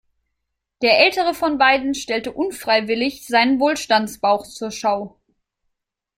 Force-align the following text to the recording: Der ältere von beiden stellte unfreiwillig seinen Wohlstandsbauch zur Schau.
Der 0.81 0.97
ältere 0.99 1.35
von 1.35 1.59
beiden 1.59 1.93
stellte 1.93 2.31
unfreiwillig 2.31 3.27
seinen 3.27 3.59
Wohlstandsbauch 3.59 4.47
zur 4.47 4.71
Schau. 4.71 5.19